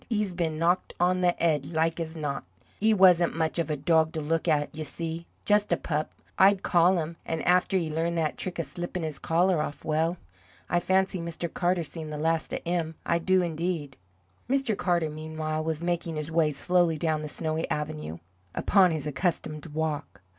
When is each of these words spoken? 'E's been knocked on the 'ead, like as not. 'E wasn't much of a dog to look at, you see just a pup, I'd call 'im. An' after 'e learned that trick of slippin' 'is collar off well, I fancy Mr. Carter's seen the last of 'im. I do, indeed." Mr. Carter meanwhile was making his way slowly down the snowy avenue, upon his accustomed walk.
'E's 0.09 0.31
been 0.33 0.57
knocked 0.57 0.95
on 0.99 1.21
the 1.21 1.35
'ead, 1.39 1.63
like 1.67 1.99
as 1.99 2.15
not. 2.15 2.43
'E 2.81 2.91
wasn't 2.91 3.35
much 3.37 3.59
of 3.59 3.69
a 3.69 3.77
dog 3.77 4.11
to 4.13 4.19
look 4.19 4.47
at, 4.47 4.73
you 4.75 4.83
see 4.83 5.27
just 5.45 5.71
a 5.71 5.77
pup, 5.77 6.11
I'd 6.39 6.63
call 6.63 6.97
'im. 6.97 7.17
An' 7.23 7.43
after 7.43 7.77
'e 7.77 7.87
learned 7.91 8.17
that 8.17 8.35
trick 8.35 8.57
of 8.57 8.65
slippin' 8.65 9.03
'is 9.03 9.19
collar 9.19 9.61
off 9.61 9.85
well, 9.85 10.17
I 10.71 10.79
fancy 10.79 11.19
Mr. 11.19 11.53
Carter's 11.53 11.89
seen 11.91 12.09
the 12.09 12.17
last 12.17 12.51
of 12.51 12.61
'im. 12.65 12.95
I 13.05 13.19
do, 13.19 13.43
indeed." 13.43 13.95
Mr. 14.49 14.75
Carter 14.75 15.07
meanwhile 15.11 15.63
was 15.63 15.83
making 15.83 16.15
his 16.15 16.31
way 16.31 16.51
slowly 16.51 16.97
down 16.97 17.21
the 17.21 17.29
snowy 17.29 17.69
avenue, 17.69 18.17
upon 18.55 18.89
his 18.89 19.05
accustomed 19.05 19.67
walk. 19.67 20.21